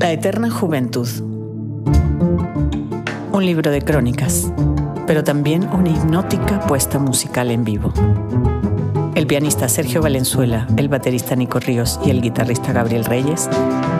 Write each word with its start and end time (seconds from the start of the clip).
La 0.00 0.12
Eterna 0.12 0.48
Juventud. 0.48 1.08
Un 3.32 3.44
libro 3.44 3.72
de 3.72 3.82
crónicas, 3.82 4.52
pero 5.08 5.24
también 5.24 5.68
una 5.72 5.90
hipnótica 5.90 6.60
puesta 6.60 7.00
musical 7.00 7.50
en 7.50 7.64
vivo. 7.64 7.92
El 9.16 9.26
pianista 9.26 9.68
Sergio 9.68 10.00
Valenzuela, 10.00 10.68
el 10.76 10.88
baterista 10.88 11.34
Nico 11.34 11.58
Ríos 11.58 11.98
y 12.04 12.10
el 12.10 12.22
guitarrista 12.22 12.72
Gabriel 12.72 13.04
Reyes 13.04 13.50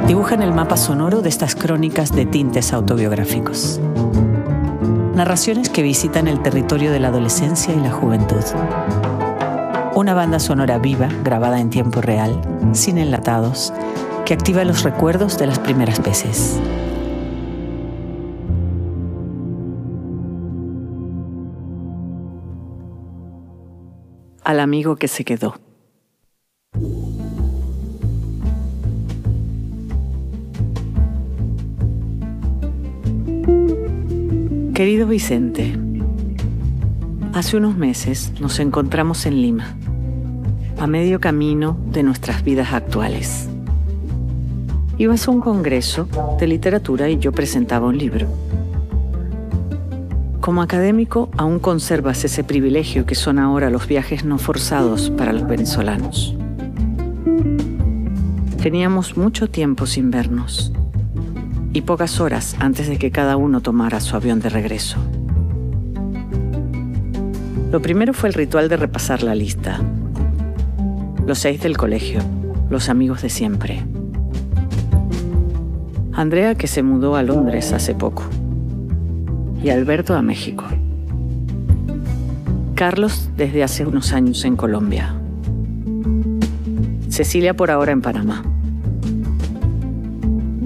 dibujan 0.07 0.41
el 0.41 0.53
mapa 0.53 0.77
sonoro 0.77 1.21
de 1.21 1.31
estas 1.31 1.57
crónicas 1.57 2.15
de 2.15 2.27
tintes 2.27 2.73
autobiográficos. 2.73 3.81
Narraciones 5.17 5.69
que 5.69 5.83
visitan 5.83 6.29
el 6.29 6.41
territorio 6.43 6.93
de 6.93 7.01
la 7.01 7.09
adolescencia 7.09 7.75
y 7.75 7.81
la 7.81 7.91
juventud. 7.91 8.45
Una 9.97 10.15
banda 10.15 10.39
sonora 10.39 10.79
viva, 10.79 11.09
grabada 11.25 11.61
en 11.61 11.71
tiempo 11.71 12.01
real, 12.01 12.41
sin 12.73 12.99
enlatados, 12.99 13.73
que 14.29 14.35
activa 14.35 14.63
los 14.63 14.83
recuerdos 14.83 15.39
de 15.39 15.47
las 15.47 15.59
primeras 15.59 16.03
veces. 16.03 16.61
Al 24.45 24.61
amigo 24.61 24.97
que 24.97 25.09
se 25.09 25.25
quedó. 25.25 25.55
Querido 34.75 35.07
Vicente, 35.07 35.75
hace 37.33 37.57
unos 37.57 37.79
meses 37.79 38.35
nos 38.43 38.59
encontramos 38.59 39.25
en 39.25 39.41
Lima, 39.41 39.75
a 40.79 40.87
medio 40.87 41.19
camino 41.19 41.79
de 41.87 42.03
nuestras 42.03 42.45
vidas 42.45 42.75
actuales. 42.75 43.48
Ibas 45.01 45.29
a 45.29 45.31
un 45.31 45.41
congreso 45.41 46.09
de 46.41 46.49
literatura 46.49 47.09
y 47.09 47.19
yo 47.19 47.31
presentaba 47.31 47.87
un 47.87 47.97
libro. 47.97 48.27
Como 50.41 50.61
académico 50.61 51.31
aún 51.37 51.61
conservas 51.61 52.25
ese 52.25 52.43
privilegio 52.43 53.07
que 53.07 53.15
son 53.15 53.39
ahora 53.39 53.71
los 53.71 53.87
viajes 53.87 54.25
no 54.25 54.39
forzados 54.39 55.11
para 55.11 55.33
los 55.33 55.47
venezolanos. 55.47 56.35
Teníamos 58.61 59.17
mucho 59.17 59.49
tiempo 59.49 59.87
sin 59.87 60.11
vernos 60.11 60.73
y 61.73 61.83
pocas 61.83 62.19
horas 62.19 62.57
antes 62.59 62.89
de 62.89 62.99
que 62.99 63.13
cada 63.13 63.37
uno 63.37 63.61
tomara 63.61 64.01
su 64.01 64.17
avión 64.17 64.41
de 64.41 64.49
regreso. 64.49 64.99
Lo 67.71 67.81
primero 67.81 68.13
fue 68.15 68.31
el 68.31 68.35
ritual 68.35 68.69
de 68.69 68.79
repasar 68.79 69.23
la 69.23 69.37
lista. 69.37 69.81
Los 71.25 71.39
seis 71.39 71.63
del 71.63 71.77
colegio, 71.77 72.21
los 72.69 72.89
amigos 72.89 73.23
de 73.23 73.29
siempre. 73.29 73.85
Andrea 76.19 76.57
que 76.57 76.67
se 76.67 76.83
mudó 76.83 77.15
a 77.15 77.23
Londres 77.23 77.73
hace 77.73 77.95
poco 77.95 78.25
y 79.63 79.69
Alberto 79.69 80.17
a 80.17 80.21
México. 80.21 80.65
Carlos 82.75 83.31
desde 83.37 83.63
hace 83.63 83.87
unos 83.87 84.13
años 84.13 84.45
en 84.45 84.57
Colombia. 84.57 85.15
Cecilia 87.09 87.55
por 87.55 87.71
ahora 87.71 87.93
en 87.93 88.03
Panamá. 88.03 88.43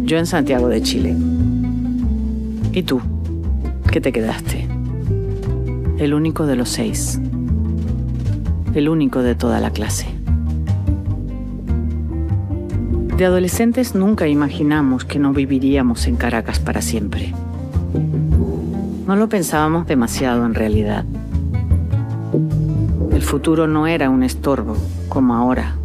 Yo 0.06 0.16
en 0.16 0.24
Santiago 0.24 0.68
de 0.68 0.80
Chile. 0.80 1.14
¿Y 2.72 2.84
tú? 2.84 3.02
¿Qué 3.90 4.00
te 4.00 4.10
quedaste? 4.10 4.66
El 5.98 6.14
único 6.14 6.46
de 6.46 6.56
los 6.56 6.70
seis. 6.70 7.20
El 8.72 8.88
único 8.88 9.22
de 9.22 9.34
toda 9.34 9.60
la 9.60 9.70
clase. 9.70 10.21
De 13.16 13.26
adolescentes 13.26 13.94
nunca 13.94 14.26
imaginamos 14.26 15.04
que 15.04 15.18
no 15.18 15.32
viviríamos 15.32 16.06
en 16.06 16.16
Caracas 16.16 16.58
para 16.58 16.80
siempre. 16.80 17.34
No 19.06 19.16
lo 19.16 19.28
pensábamos 19.28 19.86
demasiado 19.86 20.46
en 20.46 20.54
realidad. 20.54 21.04
El 23.12 23.20
futuro 23.20 23.66
no 23.66 23.86
era 23.86 24.08
un 24.08 24.22
estorbo 24.22 24.76
como 25.08 25.34
ahora. 25.34 25.76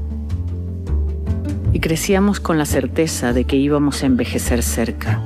Y 1.74 1.80
crecíamos 1.82 2.40
con 2.40 2.58
la 2.58 2.66
certeza 2.66 3.34
de 3.34 3.44
que 3.44 3.58
íbamos 3.58 4.02
a 4.02 4.06
envejecer 4.06 4.64
cerca, 4.64 5.22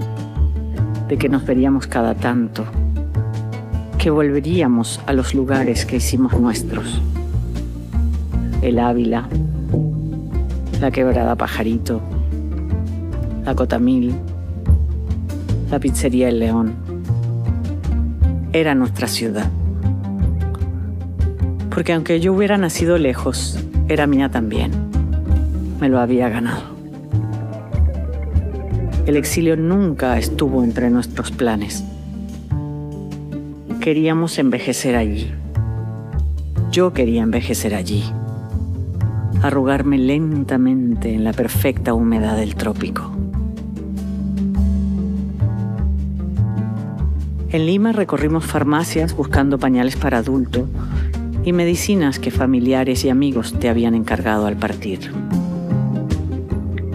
de 1.08 1.18
que 1.18 1.30
nos 1.30 1.46
veríamos 1.46 1.86
cada 1.86 2.16
tanto, 2.16 2.66
que 4.00 4.10
volveríamos 4.10 5.00
a 5.06 5.14
los 5.14 5.36
lugares 5.36 5.86
que 5.86 5.98
hicimos 5.98 6.34
nuestros. 6.40 7.00
El 8.64 8.80
Ávila, 8.80 9.30
la 10.82 10.90
quebrada 10.90 11.36
Pajarito, 11.36 12.02
la 13.46 13.54
Cotamil, 13.54 14.16
la 15.70 15.80
pizzería 15.80 16.28
El 16.28 16.40
León. 16.40 16.74
Era 18.52 18.74
nuestra 18.74 19.08
ciudad. 19.08 19.48
Porque 21.70 21.94
aunque 21.94 22.20
yo 22.20 22.34
hubiera 22.34 22.58
nacido 22.58 22.98
lejos, 22.98 23.60
era 23.90 24.08
mía 24.08 24.30
también. 24.30 24.72
Me 25.80 25.88
lo 25.88 26.00
había 26.00 26.30
ganado. 26.30 26.64
El 29.06 29.18
exilio 29.18 29.56
nunca 29.58 30.18
estuvo 30.18 30.64
entre 30.64 30.90
nuestros 30.90 31.30
planes. 31.30 31.84
Queríamos 33.80 34.40
envejecer 34.40 34.96
allí. 34.96 35.32
Yo 36.72 36.92
quería 36.92 37.22
envejecer 37.22 37.76
allí 37.76 38.04
arrugarme 39.42 39.98
lentamente 39.98 41.14
en 41.14 41.24
la 41.24 41.34
perfecta 41.34 41.94
humedad 41.94 42.38
del 42.38 42.56
trópico. 42.56 43.12
En 47.50 47.66
Lima 47.66 47.92
recorrimos 47.92 48.46
farmacias 48.46 49.16
buscando 49.16 49.58
pañales 49.58 49.98
para 49.98 50.20
adulto 50.20 50.68
y 51.44 51.54
medicinas 51.54 52.20
que 52.20 52.32
familiares 52.32 53.04
y 53.04 53.10
amigos 53.10 53.56
te 53.60 53.68
habían 53.68 53.96
encargado 53.96 54.46
al 54.46 54.58
partir. 54.58 55.12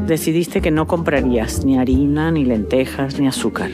Decidiste 0.07 0.61
que 0.61 0.71
no 0.71 0.87
comprarías 0.87 1.65
ni 1.65 1.79
harina, 1.79 2.31
ni 2.31 2.45
lentejas, 2.45 3.19
ni 3.19 3.27
azúcar. 3.27 3.71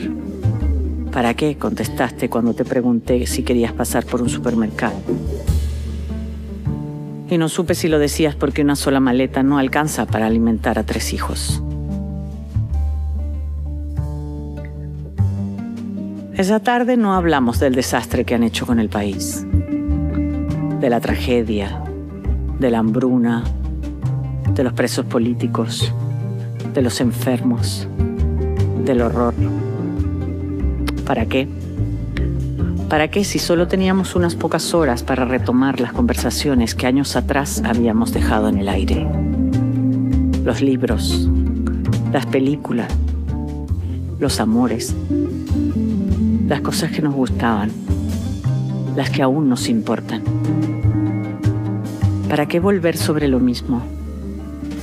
¿Para 1.11 1.35
qué? 1.35 1.57
contestaste 1.57 2.27
cuando 2.27 2.55
te 2.55 2.65
pregunté 2.65 3.27
si 3.27 3.43
querías 3.43 3.71
pasar 3.71 4.03
por 4.03 4.21
un 4.23 4.29
supermercado 4.29 4.95
y 7.33 7.37
no 7.39 7.49
supe 7.49 7.73
si 7.73 7.87
lo 7.87 7.97
decías 7.97 8.35
porque 8.35 8.61
una 8.61 8.75
sola 8.75 8.99
maleta 8.99 9.41
no 9.41 9.57
alcanza 9.57 10.05
para 10.05 10.27
alimentar 10.27 10.77
a 10.77 10.83
tres 10.83 11.13
hijos. 11.13 11.63
Esa 16.35 16.59
tarde 16.59 16.95
no 16.95 17.13
hablamos 17.13 17.59
del 17.59 17.73
desastre 17.73 18.23
que 18.23 18.35
han 18.35 18.43
hecho 18.43 18.67
con 18.67 18.79
el 18.79 18.89
país, 18.89 19.45
de 20.79 20.89
la 20.89 20.99
tragedia, 20.99 21.83
de 22.59 22.69
la 22.69 22.79
hambruna, 22.79 23.43
de 24.53 24.63
los 24.63 24.73
presos 24.73 25.05
políticos, 25.05 25.91
de 26.73 26.81
los 26.83 27.01
enfermos, 27.01 27.87
del 28.85 29.01
horror. 29.01 29.33
¿Para 31.05 31.25
qué? 31.25 31.47
¿Para 32.93 33.07
qué 33.07 33.23
si 33.23 33.39
solo 33.39 33.67
teníamos 33.67 34.13
unas 34.13 34.35
pocas 34.35 34.75
horas 34.75 35.01
para 35.01 35.25
retomar 35.25 35.79
las 35.79 35.93
conversaciones 35.93 36.75
que 36.75 36.85
años 36.85 37.15
atrás 37.15 37.63
habíamos 37.65 38.13
dejado 38.13 38.49
en 38.49 38.59
el 38.59 38.69
aire? 38.69 39.07
Los 40.43 40.61
libros, 40.61 41.27
las 42.11 42.27
películas, 42.27 42.93
los 44.19 44.39
amores, 44.39 44.95
las 46.47 46.61
cosas 46.61 46.91
que 46.91 47.01
nos 47.01 47.15
gustaban, 47.15 47.71
las 48.95 49.09
que 49.09 49.23
aún 49.23 49.49
nos 49.49 49.69
importan. 49.69 50.21
¿Para 52.29 52.45
qué 52.45 52.59
volver 52.59 52.95
sobre 52.95 53.27
lo 53.27 53.39
mismo? 53.39 53.81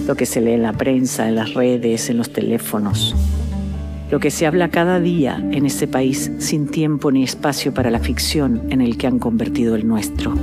Lo 0.09 0.17
que 0.17 0.27
se 0.27 0.41
lee 0.41 0.55
en 0.55 0.63
la 0.63 0.73
prensa, 0.73 1.29
en 1.29 1.37
las 1.37 1.55
redes, 1.55 2.11
en 2.11 2.17
los 2.17 2.33
teléfonos, 2.33 3.15
lo 4.11 4.19
que 4.19 4.31
se 4.31 4.47
habla 4.47 4.71
cada 4.71 4.99
día 4.99 5.37
en 5.53 5.67
ese 5.67 5.87
país 5.87 6.33
sin 6.39 6.67
tiempo 6.67 7.13
ni 7.13 7.23
espacio 7.23 7.73
para 7.73 7.91
la 7.91 8.01
ficción 8.01 8.63
en 8.71 8.81
el 8.81 8.99
que 8.99 9.07
han 9.07 9.21
convertido 9.21 9.77
el 9.77 9.87
nuestro. 9.87 10.35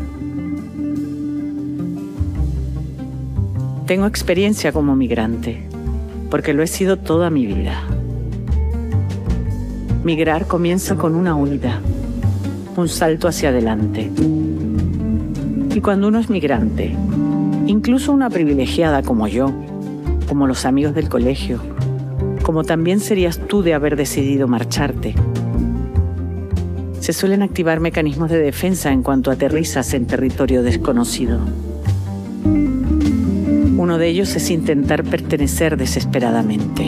Tengo 3.85 4.05
experiencia 4.05 4.71
como 4.71 4.95
migrante, 4.95 5.63
porque 6.29 6.53
lo 6.53 6.63
he 6.63 6.67
sido 6.67 6.97
toda 6.97 7.29
mi 7.29 7.45
vida. 7.45 7.83
Migrar 10.03 10.47
comienza 10.47 10.95
con 10.95 11.15
una 11.15 11.35
huida, 11.35 11.81
un 12.77 12.87
salto 12.87 13.27
hacia 13.27 13.49
adelante. 13.49 14.09
Y 15.73 15.81
cuando 15.81 16.07
uno 16.07 16.19
es 16.19 16.29
migrante, 16.29 16.95
incluso 17.65 18.13
una 18.13 18.29
privilegiada 18.29 19.03
como 19.03 19.27
yo, 19.27 19.51
como 20.27 20.47
los 20.47 20.65
amigos 20.65 20.95
del 20.95 21.09
colegio, 21.09 21.61
como 22.47 22.63
también 22.63 23.01
serías 23.01 23.45
tú 23.45 23.61
de 23.61 23.73
haber 23.73 23.97
decidido 23.97 24.47
marcharte. 24.47 25.13
Se 27.01 27.11
suelen 27.11 27.41
activar 27.41 27.81
mecanismos 27.81 28.29
de 28.29 28.37
defensa 28.37 28.93
en 28.93 29.03
cuanto 29.03 29.31
aterrizas 29.31 29.93
en 29.93 30.07
territorio 30.07 30.63
desconocido. 30.63 31.41
Uno 32.45 33.97
de 33.97 34.07
ellos 34.07 34.33
es 34.37 34.49
intentar 34.49 35.03
pertenecer 35.03 35.75
desesperadamente. 35.75 36.85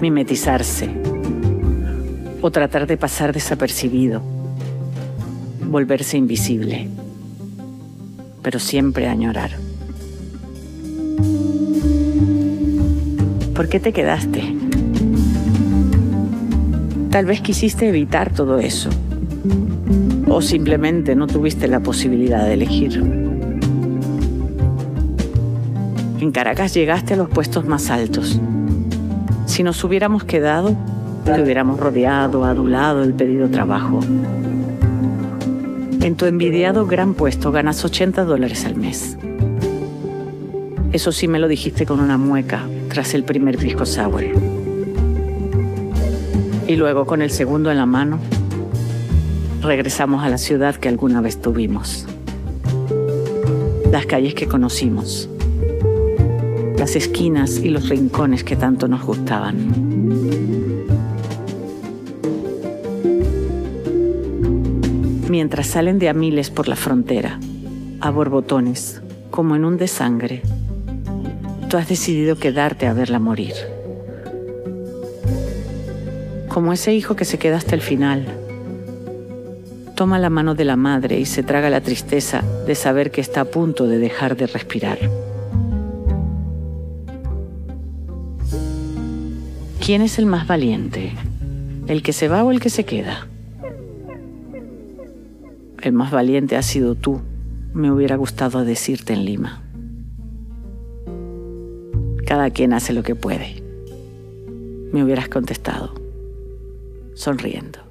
mimetizarse 0.00 0.90
o 2.40 2.52
tratar 2.52 2.86
de 2.86 2.96
pasar 2.96 3.32
desapercibido, 3.32 4.22
volverse 5.68 6.16
invisible, 6.16 6.88
pero 8.44 8.60
siempre 8.60 9.08
añorar. 9.08 9.67
¿Por 13.58 13.68
qué 13.68 13.80
te 13.80 13.92
quedaste? 13.92 14.54
Tal 17.10 17.26
vez 17.26 17.40
quisiste 17.40 17.88
evitar 17.88 18.32
todo 18.32 18.60
eso 18.60 18.88
o 20.28 20.40
simplemente 20.40 21.16
no 21.16 21.26
tuviste 21.26 21.66
la 21.66 21.80
posibilidad 21.80 22.44
de 22.44 22.54
elegir. 22.54 23.02
En 26.20 26.30
Caracas 26.30 26.72
llegaste 26.72 27.14
a 27.14 27.16
los 27.16 27.28
puestos 27.28 27.66
más 27.66 27.90
altos. 27.90 28.40
Si 29.46 29.64
nos 29.64 29.82
hubiéramos 29.82 30.22
quedado, 30.22 30.76
te 31.24 31.42
hubiéramos 31.42 31.80
rodeado, 31.80 32.44
adulado 32.44 33.02
el 33.02 33.12
pedido 33.12 33.50
trabajo. 33.50 33.98
En 36.00 36.14
tu 36.14 36.26
envidiado 36.26 36.86
gran 36.86 37.14
puesto 37.14 37.50
ganas 37.50 37.84
80 37.84 38.22
dólares 38.22 38.64
al 38.64 38.76
mes. 38.76 39.18
Eso 40.92 41.10
sí 41.10 41.26
me 41.26 41.40
lo 41.40 41.48
dijiste 41.48 41.86
con 41.86 41.98
una 41.98 42.18
mueca 42.18 42.62
tras 42.88 43.14
el 43.14 43.24
primer 43.24 43.58
pisco 43.58 43.86
sour. 43.86 44.24
Y 46.66 46.76
luego 46.76 47.06
con 47.06 47.22
el 47.22 47.30
segundo 47.30 47.70
en 47.70 47.76
la 47.78 47.86
mano, 47.86 48.18
regresamos 49.62 50.22
a 50.22 50.28
la 50.28 50.38
ciudad 50.38 50.76
que 50.76 50.88
alguna 50.88 51.20
vez 51.20 51.40
tuvimos. 51.40 52.06
Las 53.90 54.06
calles 54.06 54.34
que 54.34 54.46
conocimos. 54.46 55.28
Las 56.78 56.94
esquinas 56.94 57.58
y 57.58 57.70
los 57.70 57.88
rincones 57.88 58.44
que 58.44 58.56
tanto 58.56 58.88
nos 58.88 59.02
gustaban. 59.02 59.56
Mientras 65.28 65.66
salen 65.66 65.98
de 65.98 66.08
a 66.08 66.14
miles 66.14 66.50
por 66.50 66.68
la 66.68 66.76
frontera, 66.76 67.38
a 68.00 68.10
borbotones, 68.10 69.02
como 69.30 69.56
en 69.56 69.64
un 69.64 69.76
desangre, 69.76 70.42
tú 71.68 71.76
has 71.76 71.88
decidido 71.88 72.36
quedarte 72.36 72.86
a 72.86 72.94
verla 72.94 73.18
morir. 73.18 73.52
Como 76.48 76.72
ese 76.72 76.94
hijo 76.94 77.14
que 77.14 77.26
se 77.26 77.38
queda 77.38 77.58
hasta 77.58 77.74
el 77.74 77.82
final, 77.82 78.26
toma 79.94 80.18
la 80.18 80.30
mano 80.30 80.54
de 80.54 80.64
la 80.64 80.76
madre 80.76 81.20
y 81.20 81.26
se 81.26 81.42
traga 81.42 81.68
la 81.68 81.82
tristeza 81.82 82.42
de 82.66 82.74
saber 82.74 83.10
que 83.10 83.20
está 83.20 83.42
a 83.42 83.44
punto 83.44 83.86
de 83.86 83.98
dejar 83.98 84.36
de 84.36 84.46
respirar. 84.46 84.98
¿Quién 89.84 90.02
es 90.02 90.18
el 90.18 90.26
más 90.26 90.46
valiente? 90.46 91.12
¿El 91.86 92.02
que 92.02 92.12
se 92.12 92.28
va 92.28 92.44
o 92.44 92.50
el 92.50 92.60
que 92.60 92.70
se 92.70 92.84
queda? 92.84 93.26
El 95.82 95.92
más 95.92 96.10
valiente 96.10 96.56
ha 96.56 96.62
sido 96.62 96.94
tú, 96.94 97.20
me 97.74 97.92
hubiera 97.92 98.16
gustado 98.16 98.64
decirte 98.64 99.12
en 99.12 99.24
Lima. 99.24 99.67
Cada 102.28 102.50
quien 102.50 102.74
hace 102.74 102.92
lo 102.92 103.02
que 103.02 103.14
puede. 103.14 103.62
Me 104.92 105.02
hubieras 105.02 105.30
contestado, 105.30 105.94
sonriendo. 107.14 107.87